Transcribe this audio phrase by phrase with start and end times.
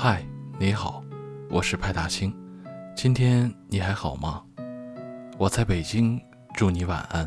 [0.00, 0.24] 嗨，
[0.60, 1.02] 你好，
[1.50, 2.32] 我是派大星。
[2.94, 4.44] 今天你还好吗？
[5.36, 6.22] 我在北京，
[6.54, 7.26] 祝你晚安。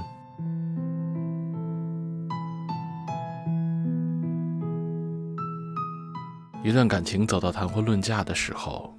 [6.63, 8.97] 一段感情走到谈婚论嫁的时候，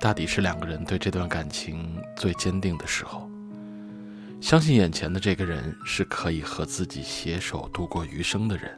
[0.00, 3.30] 大抵是两个人对这段感情最坚定的时候，
[4.40, 8.76] 相信眼前的这个人是可以和自己携手度过余生的人。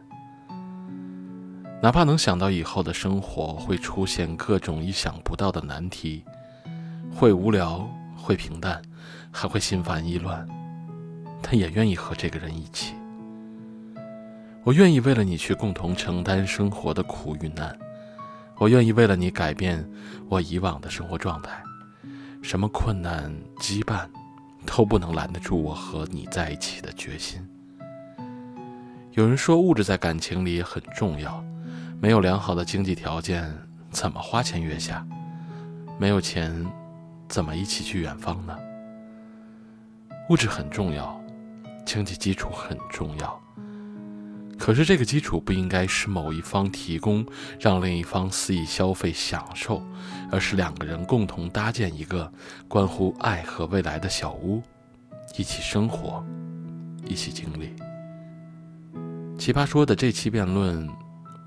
[1.87, 6.25] 哪怕能想到以后的生活会出现各种意想不到的难题，
[7.15, 8.83] 会无聊，会平淡，
[9.31, 10.45] 还会心烦意乱，
[11.41, 12.97] 但也愿意和这个人一起。
[14.65, 17.79] 我愿意为了你去共同承担生活的苦与难，
[18.57, 19.89] 我愿意为了你改变
[20.29, 21.63] 我以往的生活状态，
[22.43, 24.09] 什么困难羁绊，
[24.67, 27.41] 都不能拦得住我和你在一起的决心。
[29.13, 31.41] 有人说，物质在感情里很重要。
[31.99, 33.53] 没有良好的经济条件，
[33.91, 35.05] 怎么花前月下？
[35.99, 36.65] 没有钱，
[37.27, 38.57] 怎么一起去远方呢？
[40.29, 41.19] 物质很重要，
[41.87, 43.41] 经济基础很重要。
[44.59, 47.25] 可是这个基础不应该是某一方提供，
[47.59, 49.83] 让另一方肆意消费享受，
[50.31, 52.31] 而是两个人共同搭建一个
[52.69, 54.63] 关乎爱和未来的小屋，
[55.37, 56.25] 一起生活，
[57.07, 57.75] 一起经历。
[59.39, 60.87] 奇葩说的这期辩论。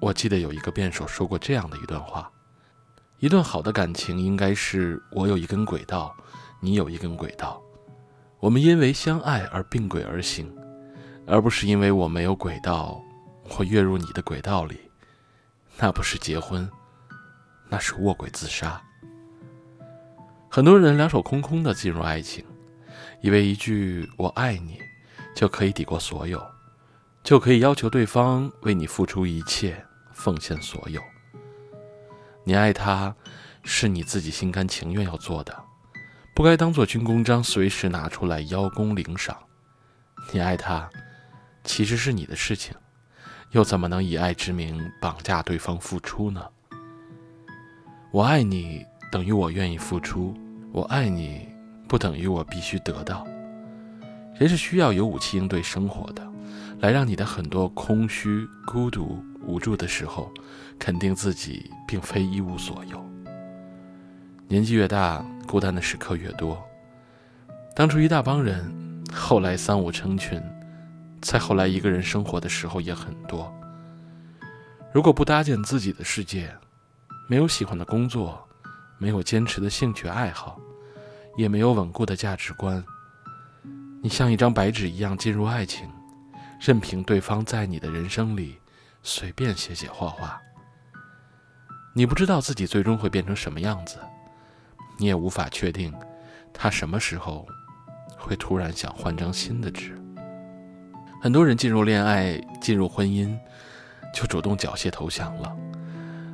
[0.02, 2.32] 我记得有一个辩手说过这样的一段话：
[3.20, 6.16] 一段好的感情应该是我有一根轨道，
[6.62, 7.62] 你有一根轨道，
[8.40, 10.50] 我们因为相爱而并轨而行，
[11.28, 13.02] 而不是因为我没有轨道，
[13.58, 14.80] 我跃入你的轨道里，
[15.78, 16.70] 那不是结婚，
[17.68, 18.82] 那是卧轨自杀。
[20.50, 22.46] 很多人两手空空的进入爱情，
[23.22, 24.80] 以为一句“我爱你”
[25.36, 26.42] 就可以抵过所有，
[27.22, 29.86] 就可以要求对方为你付出一切。
[30.20, 31.02] 奉献所有，
[32.44, 33.16] 你爱他，
[33.64, 35.58] 是你自己心甘情愿要做的，
[36.36, 39.38] 不该当做军功章随时拿出来邀功领赏。
[40.34, 40.90] 你爱他，
[41.64, 42.76] 其实是你的事情，
[43.52, 46.46] 又怎么能以爱之名绑架对方付出呢？
[48.12, 50.36] 我爱你等于我愿意付出，
[50.74, 51.48] 我爱你
[51.88, 53.26] 不等于我必须得到。
[54.38, 56.30] 人是需要有武器应对生活的，
[56.80, 59.24] 来让你的很多空虚、孤独。
[59.46, 60.32] 无助的时候，
[60.78, 63.04] 肯定自己并非一无所有。
[64.48, 66.62] 年纪越大，孤单的时刻越多。
[67.74, 68.72] 当初一大帮人，
[69.12, 70.40] 后来三五成群，
[71.22, 73.52] 再后来一个人生活的时候也很多。
[74.94, 76.54] 如果不搭建自己的世界，
[77.28, 78.46] 没有喜欢的工作，
[79.00, 80.60] 没有坚持的兴趣爱好，
[81.38, 82.84] 也没有稳固的价值观，
[84.04, 85.90] 你像一张白纸一样进入爱情，
[86.60, 88.60] 任凭对方在你的人生里。
[89.02, 90.38] 随便写写画画，
[91.94, 93.98] 你不知道自己最终会变成什么样子，
[94.98, 95.94] 你也无法确定
[96.54, 97.48] 他什么时候
[98.18, 99.98] 会突然想换张新的纸。
[101.22, 103.40] 很多人进入恋爱、进入婚姻，
[104.14, 105.56] 就主动缴械投降了，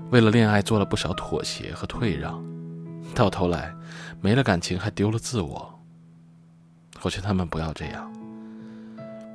[0.09, 2.43] 为了恋爱做了不少妥协和退让，
[3.13, 3.71] 到头来
[4.21, 5.79] 没了感情，还丢了自我。
[7.03, 8.11] 我劝他们不要这样，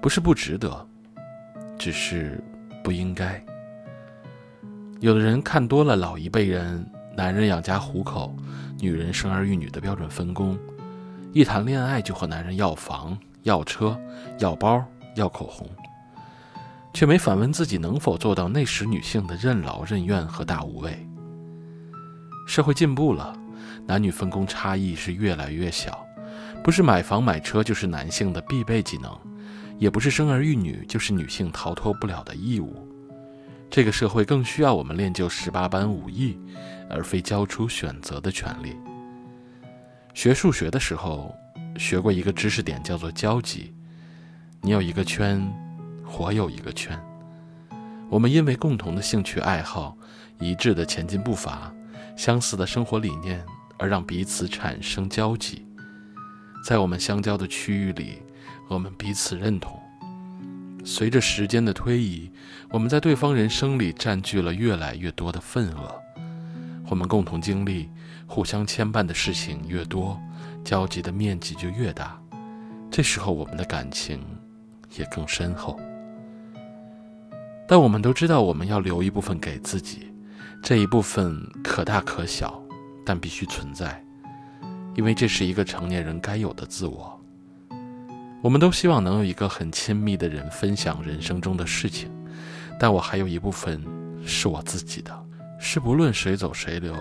[0.00, 0.87] 不是不值得，
[1.78, 2.43] 只是。
[2.83, 3.38] 不应该。
[5.00, 6.83] 有的人看多了老一辈人，
[7.15, 8.34] 男人养家糊口，
[8.78, 10.59] 女人生儿育女的标准分工，
[11.34, 14.00] 一谈恋爱就和男人要房、要车、
[14.39, 14.83] 要包、
[15.15, 15.69] 要口红，
[16.94, 21.06] 却没反问自己能否做到那时女性的任劳任怨和大无畏。
[22.47, 23.37] 社会进步了，
[23.87, 26.03] 男女分工差异是越来越小，
[26.65, 29.15] 不是买房买车就是男性的必备技能。
[29.80, 32.86] 也不是生儿育女就是女性逃脱不了的义务，
[33.70, 36.38] 这个社会更需要我们练就十八般武艺，
[36.91, 38.76] 而非交出选择的权利。
[40.12, 41.34] 学数学的时候，
[41.78, 43.72] 学过一个知识点，叫做交集。
[44.60, 45.50] 你有一个圈，
[46.18, 47.03] 我有一个圈，
[48.10, 49.97] 我们因为共同的兴趣爱好、
[50.38, 51.72] 一致的前进步伐、
[52.18, 53.42] 相似的生活理念，
[53.78, 55.66] 而让彼此产生交集。
[56.62, 58.18] 在我们相交的区域里。
[58.71, 59.77] 我们彼此认同。
[60.84, 62.31] 随着时间的推移，
[62.71, 66.01] 我们在对方人生里占据了越来越多的份额。
[66.89, 67.91] 我们共同经历、
[68.28, 70.17] 互相牵绊的事情越多，
[70.65, 72.17] 交集的面积就越大。
[72.93, 74.21] 这时候，我们的感情
[74.97, 75.78] 也更深厚。
[77.67, 80.13] 但我们都知道，我们要留一部分给自己，
[80.63, 82.63] 这一部分可大可小，
[83.05, 84.01] 但必须存在，
[84.95, 87.20] 因为这是一个成年人该有的自我。
[88.42, 92.10] 我们都希望能有一个很亲密的人分享人生中的事情，
[92.78, 93.84] 但我还有一部分
[94.25, 95.27] 是我自己的。
[95.63, 96.97] 是不论谁走谁留，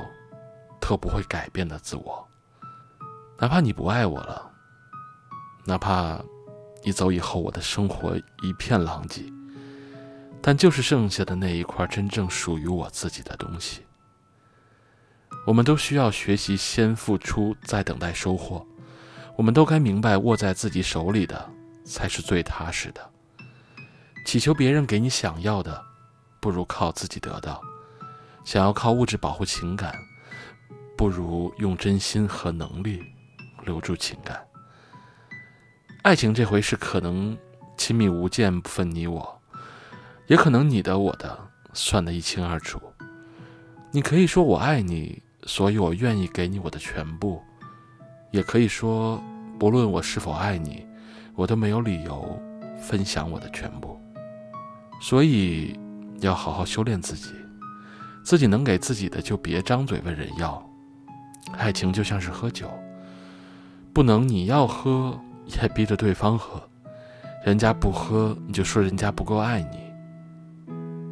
[0.81, 2.27] 都不会改变的自我。
[3.37, 4.51] 哪怕你不爱我了，
[5.63, 6.21] 哪怕
[6.83, 9.23] 你走以后我的生活一片狼藉，
[10.41, 13.83] 但就是剩下的那一块真正属于我自己的东西。
[15.47, 18.67] 我们都需要学习先付出，再等待收获。
[19.39, 21.49] 我们都该明白，握在自己手里的
[21.85, 23.09] 才是最踏实的。
[24.25, 25.81] 祈求别人给你想要的，
[26.41, 27.61] 不如靠自己得到。
[28.43, 29.95] 想要靠物质保护情感，
[30.97, 33.01] 不如用真心和能力。
[33.63, 34.45] 留住情感，
[36.01, 37.37] 爱情这回是可能
[37.77, 39.41] 亲密无间，不分你我，
[40.27, 41.39] 也可能你的我的
[41.71, 42.81] 算得一清二楚。
[43.91, 47.41] 你可以说我爱你，所以我愿意给你我的全部；
[48.31, 49.21] 也可以说，
[49.57, 50.85] 不论我是否爱你，
[51.35, 52.39] 我都没有理由
[52.79, 53.99] 分享我的全部。
[55.01, 55.79] 所以，
[56.19, 57.31] 要好好修炼自己，
[58.23, 60.63] 自己能给自己的就别张嘴问人要。
[61.57, 62.69] 爱情就像是喝酒。
[63.91, 66.61] 不能你要喝也逼着对方喝，
[67.43, 69.89] 人家不喝你就说人家不够爱你。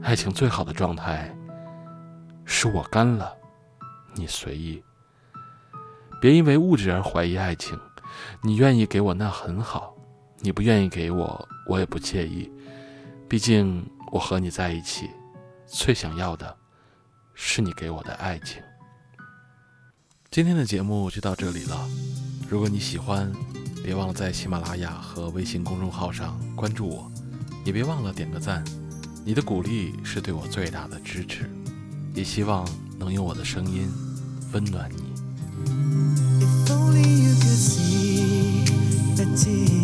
[0.03, 1.35] 爱情最好的状态
[2.45, 3.33] 是我干了，
[4.13, 4.81] 你随意。
[6.19, 7.77] 别因为物质而怀疑爱情，
[8.41, 9.95] 你愿意给我那很好，
[10.39, 12.51] 你不愿意给我我也不介意，
[13.27, 15.09] 毕竟我和你在一起，
[15.65, 16.55] 最想要的
[17.33, 18.61] 是你给我的爱情。
[20.31, 21.87] 今天的节目就到这里了。
[22.49, 23.31] 如果你喜欢，
[23.83, 27.11] 别忘了在喜马拉雅和微信公众号上关注我，
[27.63, 28.63] 也别忘了点个赞，
[29.23, 31.49] 你的鼓励是对我最大的支持，
[32.13, 32.67] 也希望
[32.97, 33.89] 能用我的声音
[34.51, 35.06] 温暖你。
[35.65, 38.63] If only you could see
[39.15, 39.76] the tears.